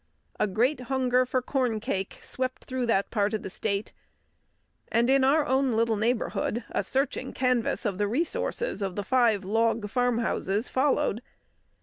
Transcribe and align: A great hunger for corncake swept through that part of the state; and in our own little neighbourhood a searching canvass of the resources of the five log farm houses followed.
A 0.39 0.47
great 0.47 0.79
hunger 0.89 1.27
for 1.27 1.43
corncake 1.43 2.17
swept 2.23 2.63
through 2.65 2.87
that 2.87 3.11
part 3.11 3.35
of 3.35 3.43
the 3.43 3.51
state; 3.51 3.93
and 4.87 5.11
in 5.11 5.23
our 5.23 5.45
own 5.45 5.77
little 5.77 5.95
neighbourhood 5.95 6.63
a 6.71 6.81
searching 6.83 7.33
canvass 7.33 7.85
of 7.85 7.99
the 7.99 8.07
resources 8.07 8.81
of 8.81 8.95
the 8.95 9.03
five 9.03 9.45
log 9.45 9.87
farm 9.91 10.17
houses 10.17 10.67
followed. 10.67 11.21